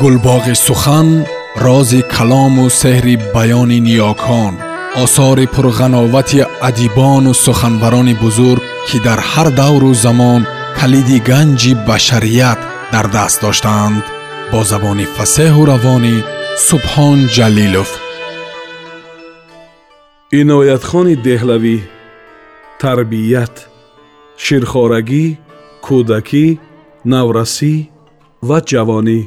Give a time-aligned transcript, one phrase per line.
[0.00, 1.08] гулбоғи сухан
[1.64, 4.54] рози калому сеҳри баёни ниёкон
[5.02, 10.42] осори пурғановати адибону суханбарони бузург ки дар ҳар давру замон
[10.78, 12.60] калиди ганҷи башарият
[12.92, 14.04] дар даст доштаанд
[14.50, 16.16] бо забони фасеҳу равонӣ
[16.68, 17.90] субҳон ҷалилов.
[20.40, 21.76] Иноятхони деҳлавӣ
[22.82, 23.54] тарбият
[24.44, 25.24] ширхорагӣ
[25.86, 26.46] кӯдакӣ
[27.12, 27.74] наврасӣ
[28.48, 29.20] ва ҷавонӣ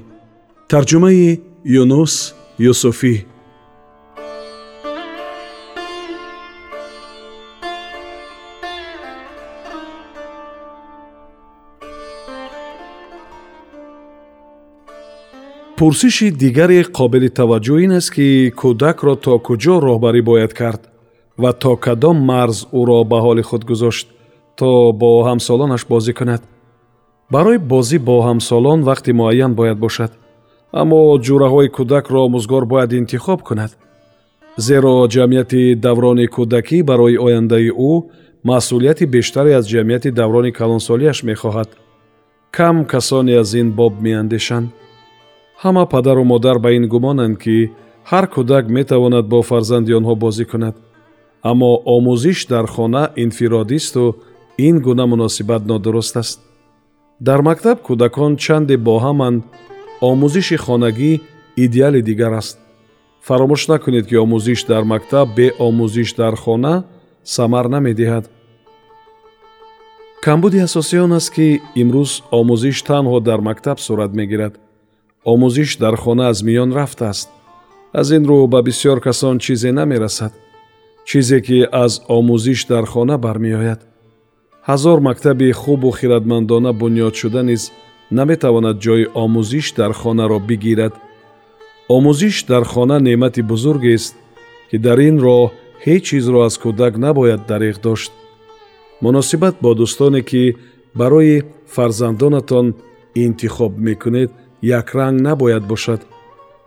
[0.74, 1.42] тарҷумаи
[1.82, 2.14] юнус
[2.72, 3.16] юсуфӣ.
[15.78, 18.28] Пурсиши дигари қобили таваҷҷӯҳ ин аст ки
[18.60, 20.82] кӯдакро то куҷо роҳбарӣ бояд кард
[21.42, 24.08] ва то кадом марз ӯро ба ҳоли худ гузошт
[24.60, 24.70] то
[25.02, 26.42] бо ҳамсолонаш бозӣ кунад.
[27.34, 30.12] Барои бозӣ бо ҳамсолон вақти муайян бояд бошад
[30.82, 33.72] аммо ҷураҳои кӯдакро омӯзгор бояд интихоб кунад.
[34.66, 37.94] Зеро ҷамъияти даврони кӯдакӣ барои ояндаи ӯ
[38.50, 41.70] масъулияти бештаре аз ҷамъияти даврони калонсолиаш мехоҳад.
[42.56, 44.68] Кам касоне аз ин боб меандешанд.
[45.64, 47.58] Ҳама падару модар ба ин гумонанд ки
[48.12, 50.76] ҳар кӯдак метавонад бо фарзанди онҳо бозӣ кунад.
[51.50, 54.04] Аммо омӯзиш дар хона инфиродисту
[54.68, 56.40] ин гуна муносибат нодуруст аст.
[57.28, 59.44] Дар мактаб кӯдакон чанде бо ҳаманд
[60.02, 61.22] омӯзиши хонагӣ
[61.56, 62.58] идеали дигар аст.
[63.28, 66.84] Фаромӯш накунед ки омӯзиш дар мактаб бе омӯзиш дар хона
[67.24, 68.26] самар намедиҳад.
[70.26, 74.54] Камбуди асосӣ он аст ки имрӯз омӯзиш танҳо дар мактаб сурат мегирад.
[75.32, 77.30] Омӯзиш дар хона аз миён рафтааст
[77.94, 80.34] аз ин рӯ ба бисьёр касон чизе намерасад.
[81.06, 83.82] Чизе ки аз омӯзиш дар хона бармеояд.
[84.68, 87.72] Ҳазор мактаби хубу хиратмандона бунёдшуда низ
[88.12, 90.94] наметавонад ҷойи омӯзиш дар хонаро бигирад.
[91.96, 94.16] Омӯзиш дар хона неъмати бузургест
[94.70, 95.52] ки дар ин роҳ
[95.86, 98.12] ҳеҷ чизро аз кӯдак набояд дариғ дошт.
[99.04, 100.56] Муносибат бо дӯстоне ки
[100.96, 101.44] барои
[101.76, 102.68] фарзандонатон
[103.16, 104.32] интихоб мекунед
[104.62, 106.02] якранг набояд бошад.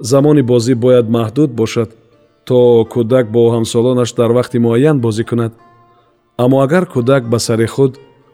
[0.00, 1.90] Замони бозӣ бояд маҳдуд бошад
[2.48, 5.52] то кӯдак бо ҳамсолонаш дар вақти муайян бозӣ кунад.
[6.42, 7.92] Аммо агар кӯдак ба сари худ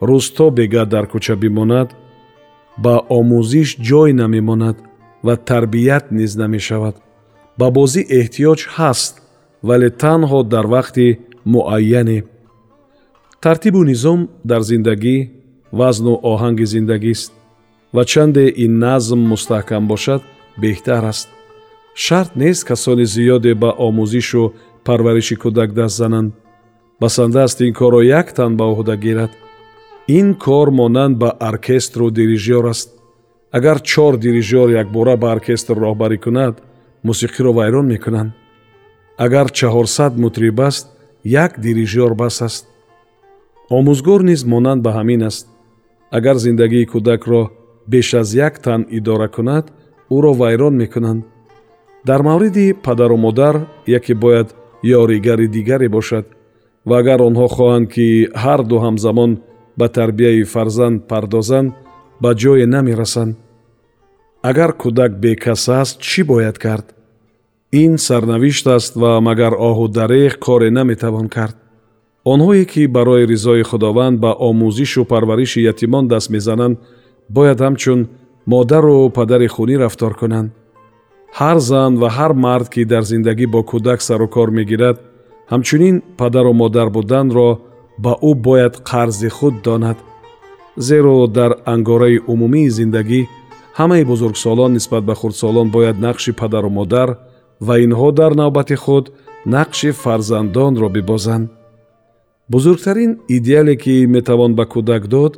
[0.09, 1.89] рӯзто бега дар кӯча бимонад
[2.79, 4.77] ба омӯзиш ҷой намемонад
[5.27, 6.97] ва тарбият низ намешавад.
[7.59, 9.15] Ба бозӣ эҳтиёҷ ҳаст
[9.69, 11.07] вале танҳо дар вақти
[11.53, 12.19] муайяне.
[13.43, 15.17] Тартибу низом дар зиндагӣ
[15.79, 17.33] вазну оҳанги зиндагист
[17.95, 20.23] ва чанде ин назм мустаҳкам бошад
[20.63, 21.29] беҳтар аст.
[22.05, 24.43] Шарт нест касони зиёде ба омӯзишу
[24.87, 26.33] парвариши кӯдак даст зананд.
[27.01, 29.33] Басанда аст ин корро як тан ба уҳда гирад
[30.09, 32.91] ин кор монанд ба оркестру дирижёр аст.
[33.53, 36.63] Агар чор дирижёр якбора ба оркестр роҳбарӣ кунад
[37.05, 38.33] мусиқиро вайрон мекунанд.
[39.17, 40.89] Агар чаҳорсад мутриб аст
[41.25, 42.67] як дирижёр бас аст.
[43.71, 45.47] Омӯзгор низ монанд ба ҳамин аст.
[46.11, 47.51] Агар зиндагии кӯдакро
[47.87, 49.73] беш аз як тан идора кунад
[50.11, 51.25] ӯро вайрон мекунанд.
[52.05, 56.27] Дар мавриди падару модар яке бояд ёригари дигаре бошад
[56.87, 59.31] ва агар онҳо хоҳанд ки ҳар ду ҳамзамон
[59.79, 61.73] ба тарбияи фарзанд пардозанд
[62.23, 63.35] ба ҷое намерасанд
[64.43, 66.87] агар кӯдак бекас аст чӣ бояд кард?
[67.73, 71.57] Ин сарнавишт аст ва магар оҳу дареғ коре наметавон кард.
[72.33, 76.79] Онҳое ки барои ризои худованд ба омӯзишу парвариши ятимон даст мезананд
[77.37, 78.01] бояд ҳамчун
[78.47, 80.51] модару падари хунӣ рафтор кунанд.
[81.39, 84.97] Ҳар зан ва ҳар мард ки дар зиндагӣ бо кӯдак сару кор мегирад
[85.53, 87.49] ҳамчунин падару модар буданро
[88.05, 89.99] ба ӯ бояд қарзи худ донад
[90.89, 93.21] зеро дар ангораи умумии зиндагӣ
[93.79, 97.09] ҳамаи бузургсолон нисбат ба хурдсолон бояд нақши падару модар
[97.67, 99.05] ва инҳо дар навбати худ
[99.55, 101.51] нақши фарзандонро бибозанд.
[102.53, 105.33] Бузургтарин идеале ки метавон ба кӯдак дод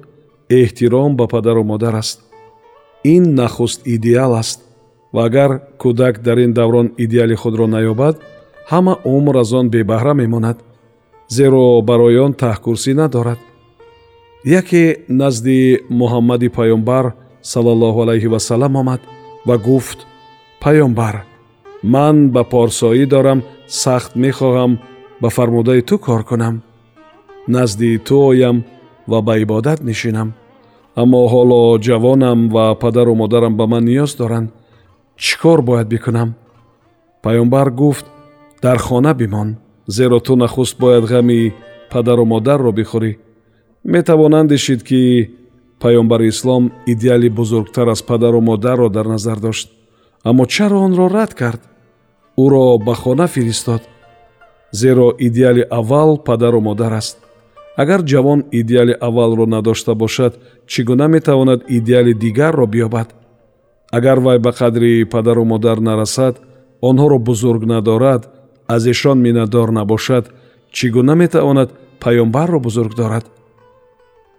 [0.48, 2.19] эҳтиром ба падару модар аст.
[3.14, 4.58] Ин нахуст идеал аст
[5.14, 5.50] ва агар
[5.83, 8.15] кӯдак дар ин даврон идеали худро наёбад
[8.71, 10.59] ҳама умр аз он бебаҳра мемонад
[11.28, 13.38] зеро барои он таҳкурсӣ надорад.
[14.44, 19.00] Яке назди муҳаммади паёмбар сал аллоҳу алайҳи васалам омад
[19.47, 19.98] ва гуфт
[20.62, 21.16] паёмбар
[21.82, 24.72] ман ба порсоӣ дорам сахт мехоҳам
[25.21, 26.62] ба фармудаи ту кор кунам.
[27.48, 28.65] Назди ту оям
[29.06, 30.28] ва ба ибодат нишинам.
[31.03, 34.48] Аммо ҳоло ҷавонам ва падару модарам ба ман ниёз доранд.
[35.16, 36.34] Чӣ кор бояд бикунам?
[37.22, 38.06] Паёмбар гуфт
[38.62, 39.56] дар хона бимон
[39.86, 41.54] зеро ту нахуст бояд ғами
[41.91, 43.19] падару модарро бихӯрӣ.
[43.84, 45.31] Метавон андешид ки
[45.81, 49.71] паёмбари ислом идеали бузургтар аз падару модарро дар назар дошт.
[50.22, 51.60] Аммо чаро онро рад кард?
[52.39, 53.83] Ӯро ба хона фиристод.
[54.72, 57.19] Зеро идеали аввал падару модар аст.
[57.77, 63.09] Агар ҷавон идеали аввалро надошта бошад чӣ гуна метавонад идеали дигарро биёбад?
[63.91, 66.41] Агар вай ба қадри падару модар нарасад
[66.80, 68.34] онҳоро бузург надорад
[68.66, 70.25] аз ишон миннатдор набошад
[70.72, 71.71] чӣ гуна метавонад
[72.01, 73.25] паёмбарро бузург дорад?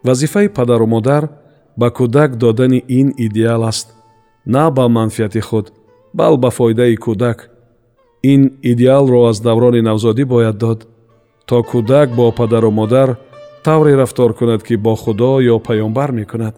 [0.03, 1.29] Вазифаи падару модар
[1.77, 3.87] ба кӯдак додани ин идеал аст.
[4.45, 5.71] На ба манфиати худ
[6.13, 7.49] бал ба фоидаи кӯдак.
[8.23, 10.87] Ин идеалро аз даврони навзодӣ бояд дод
[11.45, 13.17] то кӯдак бо падару модар
[13.63, 16.55] тавре рафтор кунад ки бо худо ё паёмбар мекунад.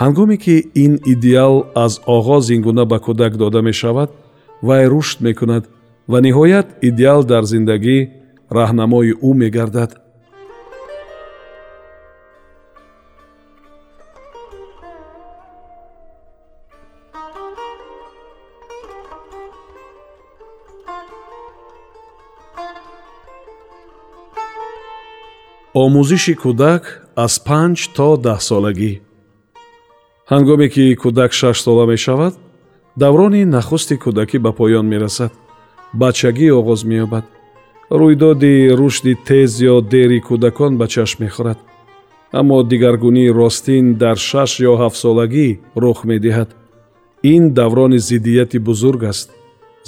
[0.00, 4.10] Ҳангоме ки ин идеал аз оғоз ин гуна ба кӯдак дода мешавад
[4.62, 5.64] вай рушд мекунад
[6.10, 7.98] ва ниҳоят идеал дар зиндагӣ
[8.58, 9.92] раҳнамои ӯ мегардад.
[25.82, 26.82] Омӯзиши кӯдак
[27.24, 28.92] аз панҷ то даҳсолагӣ
[30.32, 32.34] ҳангоме ки кӯдак шаш сола мешавад
[33.02, 35.32] даврони нахусти кӯдакӣ ба поён мерасад
[35.92, 37.24] бачагӣ оғоз меёбад.
[37.90, 41.58] Рӯйдоди рушди тез ё дери кӯдакон ба чашм мехӯрад.
[42.32, 45.48] Аммо дигаргунии ростин дар шаш ё ҳафтсолагӣ
[45.82, 46.50] рух медиҳад.
[47.22, 49.28] Ин даврони зиддияти бузург аст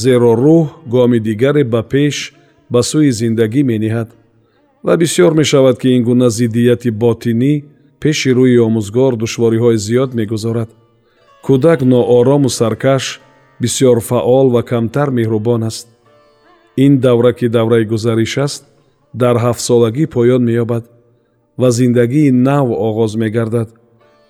[0.03, 2.17] зеро рӯҳ гоми дигаре ба пеш
[2.73, 4.09] ба сӯи зиндагӣ мениҳад.
[4.85, 7.55] Ва бисьёр мешавад ки ин гуна зиддияти ботинӣ
[8.01, 10.71] пеши рӯи омӯзгор душвориҳои зиёд мегузорад.
[11.47, 13.05] Кӯдак ноорому саркаш
[13.61, 15.89] бисьёр фаъол ва камтар меҳрубон аст.
[16.77, 18.65] Ин давра ки давраи гузариш аст
[19.15, 20.85] дар ҳафтсолагӣ поён меёбад
[21.61, 23.69] ва зиндагии нав оғоз мегардад.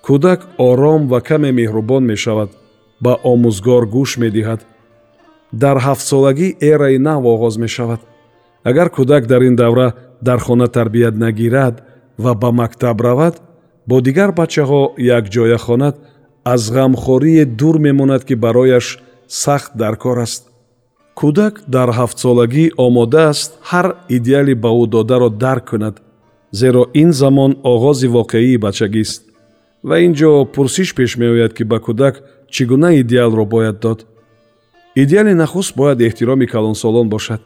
[0.07, 2.51] Кӯдак ором ва каме меҳрубон мешавад
[3.05, 4.61] ба омӯзгор гӯш медиҳад.
[5.53, 8.01] Дар ҳафтсолагӣ эраи нав оғоз мешавад.
[8.65, 9.89] Агар кӯдак дар ин давра
[10.23, 11.75] дар хона тарбият нагирад
[12.19, 13.35] ва ба мактаб равад
[13.87, 14.83] бо дигар бачаҳо
[15.19, 15.97] якҷоя хонад
[16.45, 18.87] аз ғамхорие дур мемонад ки барояш
[19.29, 20.43] сахт дар кор аст.
[21.19, 23.87] Кӯдак дар ҳафтсолагӣ омода аст ҳар
[24.17, 25.97] идеали ба ӯ додаро дарк кунад
[26.53, 29.23] зеро ин замон оғози воқеии бачагист
[29.89, 32.15] ва ин ҷо пурсиш пеш меояд ки ба кӯдак
[32.53, 34.07] чӣ гуна идеалро бояд дод.
[35.03, 37.41] Идеали нахуст бояд эҳтироми калонсолон бошад.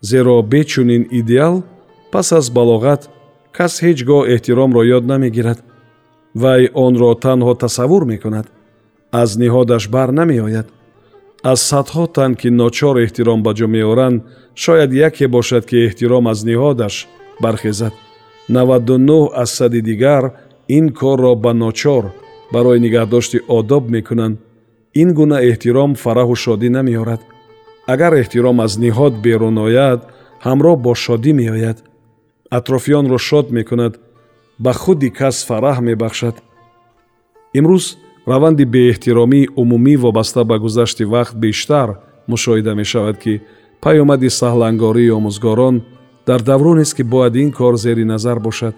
[0.00, 1.62] Зеро бе чунин идеал
[2.12, 3.02] пас аз балоғат
[3.56, 5.58] кас ҳеҷ гоҳ эҳтиромро ёд намегирад.
[6.34, 8.46] Вай онро танҳо тасаввур мекунад
[9.12, 10.66] аз ниҳодаш бар намеояд
[11.50, 14.18] аз садҳо тан ки ночор эҳтиром ба ҷо меоранд
[14.62, 16.94] шояд яке бошад ки эҳтиром аз ниҳодаш
[17.42, 17.94] бархезад.
[18.56, 20.24] Наваду нӯҳ аз сади дигар
[20.76, 22.04] ин корро ба ночор
[22.52, 24.36] барои нигаҳдошти одоб мекунанд.
[25.02, 27.22] Ин гуна эҳтиром фараҳу шодӣ намеорад.
[27.92, 30.00] Агар эҳтиром аз ниҳод берун ояд
[30.46, 31.78] ҳамроҳ бо шодӣ меояд.
[32.56, 33.94] Атрофиёнро шод мекунад.
[34.64, 36.36] Ба худи кас фараҳ мебахшад.
[37.58, 37.86] Имрӯз
[38.26, 41.88] раванди беэҳтиромии умумӣ вобаста ба гузашти вақт бештар
[42.30, 43.42] мушоҳида мешавад ки
[43.82, 45.76] паёмади саҳлангории омӯзгорон
[46.26, 48.74] дар давронест ки бояд ин кор зери назар бошад.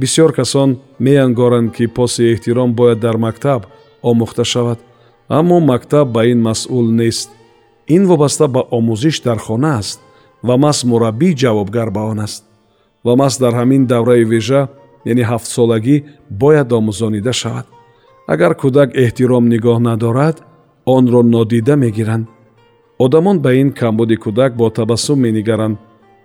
[0.00, 3.66] Бисьёр касон меангоранд ки поси эҳтиром бояд дар мактаб
[4.02, 4.78] омӯхта шавад.
[5.28, 7.30] Аммо мактаб ба ин масъул нест.
[7.88, 10.00] Ин вобаста ба омӯзиш дар хона аст
[10.42, 12.44] ва мас мураббӣ ҷавобгар ба он аст.
[13.04, 14.68] Ва мас дар ҳамин давраи вежа
[15.04, 15.96] яъне ҳафтсолагӣ
[16.30, 17.66] бояд омӯзонида шавад
[18.32, 20.36] агар кӯдак эҳтиром нигоҳ надорад
[20.94, 22.26] онро нодида мегиранд.
[23.04, 25.76] Одамон ба ин камбуди кӯдак бо табассум менигаранд.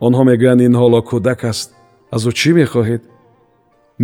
[0.06, 1.68] Онҳо мегӯянд ин ҳоло кӯдак аст.
[2.16, 3.02] Аз ӯ чӣ мехоҳед?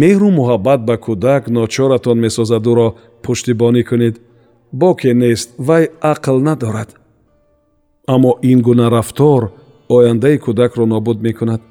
[0.02, 2.88] Меҳру муҳаббат ба кӯдак ночоратон месозад ӯро
[3.24, 4.16] пуштибонӣ кунед.
[4.82, 6.90] Боке нест вай ақл надорад.
[8.14, 9.42] Аммо ин гуна рафтор
[9.96, 11.62] ояндаи кӯдакро нобуд мекунад.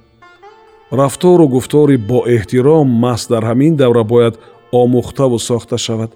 [1.00, 4.34] Рафтору гуфтори боэҳтиром маҳз дар ҳамин давра бояд
[4.72, 6.10] омӯхтаву сохта шавад.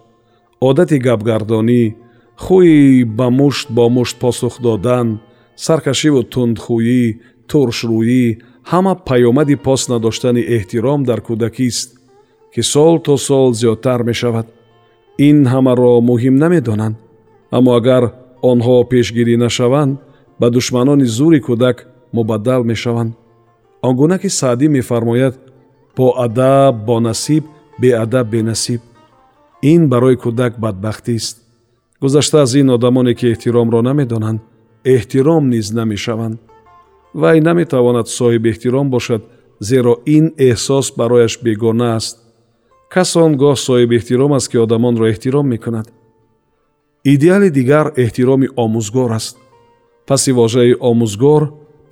[0.60, 1.82] Одати гапгардонӣ
[2.44, 5.08] хӯи ба мушт бо мушт посух додан
[5.64, 7.02] саркашиву тундхӯӣ
[7.50, 8.24] туршрӯӣ
[8.70, 11.88] ҳама паёмади пос надоштани эҳтиром дар кӯдакист
[12.52, 14.46] ки сол то сол зиёдтар мешавад.
[15.28, 16.96] Ин ҳамаро муҳим намедонанд.
[17.56, 18.04] Аммо агар
[18.50, 19.92] онҳо пешгирӣ нашаванд
[20.40, 21.76] ба душманони зури кӯдак
[22.16, 23.12] мубаддал мешаванд.
[23.86, 25.34] Он гуна ки саъдӣ мефармояд
[25.96, 27.44] бо адаб бо насиб
[27.78, 28.80] беадаб бенасиб.
[29.62, 31.44] Ин барои кӯдак бадбахтист
[32.04, 34.40] гузашта аз ин одамоне ки эҳтиромро намедонанд
[34.84, 36.38] эҳтиром низ намешаванд.
[37.14, 39.22] Вай наметавонад соҳибэҳтиром бошад
[39.60, 42.16] зеро ин эҳсос барояш бегона аст.
[42.94, 45.86] Кас он гоҳ соҳибэҳтиром аст ки одамонро эҳтиром мекунад.
[47.12, 49.36] Идеали дигар эҳтироми омӯзгор аст.
[50.08, 51.42] Паси вожаи омӯзгор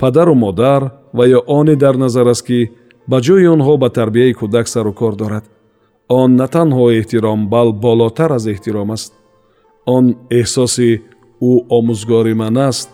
[0.01, 0.83] падару модар
[1.17, 2.59] ва ё оне дар назар аст ки
[3.11, 5.45] ба ҷои онҳо ба тарбияи кӯдак сару кор дорад
[6.09, 9.13] он на танҳо эҳтиром бал болотар аз эҳтиром аст.
[9.87, 10.91] Он эҳсоси
[11.51, 12.89] ӯ омӯзгори ман аст.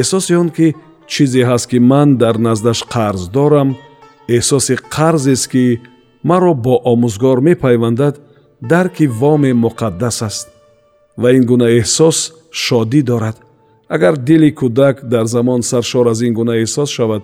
[0.00, 0.66] Эҳсоси он ки
[1.12, 3.68] чизе ҳаст ки ман дар наздаш қарз дорам.
[4.36, 5.80] Эҳсоси қарзест ки
[6.28, 8.14] маро бо омӯзгор мепайвандад
[8.70, 10.48] дарки воме муқаддас аст.
[11.20, 12.18] Ва ин гуна эҳсос
[12.50, 13.36] шодӣ дорад.
[13.88, 17.22] Агар дили кӯдак дар замон саршор аз ин гуна эҳсос шавад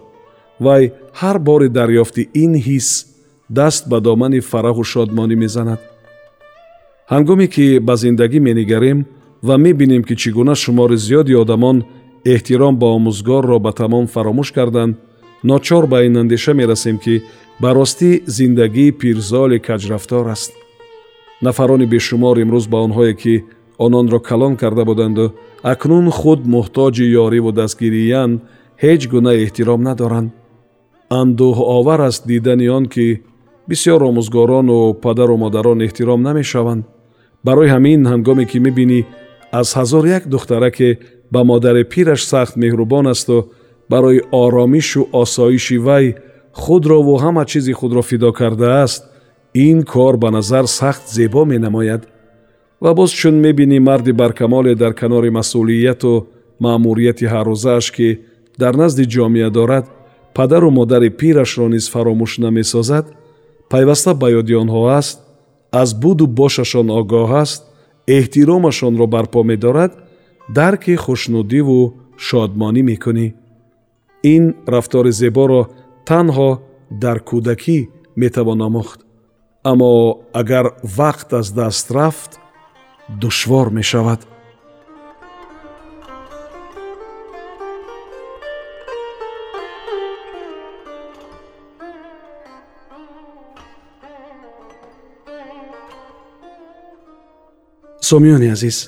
[0.61, 2.89] вай ҳар бори дарёфти ин ҳис
[3.51, 5.81] даст ба домани фараҳу шодмонӣ мезанад.
[7.13, 8.99] Ҳангоме ки ба зиндагӣ менигарем
[9.43, 11.77] ва мебинем ки чӣ гуна шумори зиёди одамон
[12.33, 14.95] эҳтиром ба омӯзгорро ба тамом фаромӯш карданд
[15.51, 17.23] ночор ба ин андеша мерасем ки
[17.61, 20.53] ба ростӣ зиндагии пирзоли каҷрафтор аст.
[21.43, 23.45] Нафарони бешумор имрӯз ба онҳое ки
[23.79, 25.25] ононро калон карда буданду
[25.63, 28.43] акнун худ муҳтоҷи ёриву дастгириянд
[28.83, 30.31] ҳеҷ гуна эҳтиром надоранд.
[31.21, 33.07] Андӯҳовар аст дидани он ки
[33.69, 36.85] бисьёр омӯзгорону падару модарон эҳтиром намешаванд
[37.45, 39.01] барои ҳамин ҳангоме ки мебинӣ
[39.61, 40.99] аз ҳазор як духтараке
[41.33, 43.37] ба модари пираш сахт меҳрубон асту
[43.93, 46.07] барои оромишу осоиши вай
[46.53, 49.03] худрову ҳама чизи худро фидо кардааст
[49.55, 52.03] ин кор ба назар сахт зебо менамояд
[52.81, 56.27] ва боз чун мебинӣ марди баркамоле дар канори масъулияту
[56.61, 58.09] маъмурияти ҳаррӯзааш ки
[58.59, 59.87] дар назди ҷомеа дорад
[60.35, 63.07] падару модари пирашро низ фаромӯш намесозад
[63.71, 65.17] пайваста ба ёди онҳо аст
[65.83, 67.61] аз буду бошашон огоҳ аст
[68.17, 69.93] эҳтиромашонро барпо медорад
[70.59, 71.81] дарки хушнудиву
[72.27, 73.29] шодмонӣ мекунӣ.
[74.35, 74.45] Ин
[74.75, 75.63] рафтори зеборо
[76.09, 76.51] танҳо
[77.03, 77.79] дар кӯдакӣ
[78.21, 79.01] метавон омӯхт
[79.71, 79.91] аммо
[80.41, 80.67] агар
[80.99, 82.33] вақт аз даст рафт
[83.23, 84.21] душвор мешавад
[98.11, 98.79] сомиёни азиз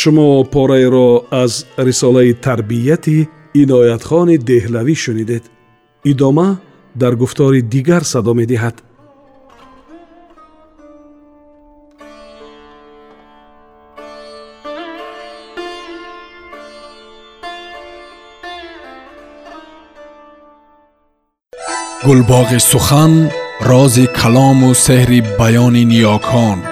[0.00, 1.08] шумо пораеро
[1.42, 1.52] аз
[1.88, 3.18] рисолаи тарбияти
[3.62, 5.44] иноятхони деҳлавӣ шунидед
[6.12, 6.48] идома
[7.00, 8.76] дар гуфтори дигар садо медиҳад
[22.06, 23.12] гулбоғи сухан
[23.70, 26.71] рози калому сеҳри баёни ниёкон